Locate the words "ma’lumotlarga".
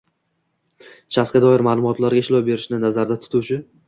1.67-2.21